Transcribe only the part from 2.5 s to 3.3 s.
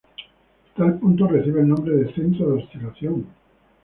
de oscilación.